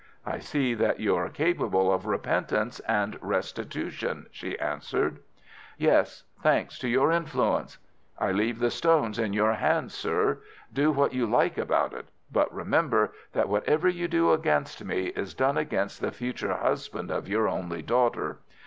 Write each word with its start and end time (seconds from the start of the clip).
"'I 0.25 0.39
see 0.39 0.73
that 0.73 0.99
you 0.99 1.15
are 1.15 1.29
capable 1.29 1.93
of 1.93 2.07
repentance 2.07 2.79
and 2.87 3.19
restitution,' 3.21 4.25
she 4.31 4.57
answered. 4.57 5.19
"'Yes, 5.77 6.23
thanks 6.41 6.79
to 6.79 6.89
your 6.89 7.11
influence! 7.11 7.77
I 8.17 8.31
leave 8.31 8.57
the 8.57 8.71
stones 8.71 9.19
in 9.19 9.31
your 9.33 9.53
hands, 9.53 9.93
sir. 9.93 10.39
Do 10.73 10.91
what 10.91 11.13
you 11.13 11.27
like 11.27 11.59
about 11.59 11.93
it. 11.93 12.09
But 12.31 12.51
remember 12.51 13.13
that 13.33 13.47
whatever 13.47 13.87
you 13.87 14.07
do 14.07 14.31
against 14.31 14.83
me, 14.83 15.09
is 15.09 15.35
done 15.35 15.59
against 15.59 16.01
the 16.01 16.11
future 16.11 16.55
husband 16.55 17.11
of 17.11 17.27
your 17.27 17.47
only 17.47 17.83
daughter. 17.83 18.39